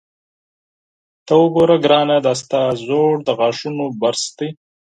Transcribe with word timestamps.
ته 1.25 1.33
وګوره 1.41 1.77
ګرانه، 1.83 2.17
دا 2.25 2.33
ستا 2.41 2.61
زوړ 2.85 3.13
د 3.27 3.29
غاښونو 3.39 3.85
برس 4.01 4.23
دی. 4.37 4.49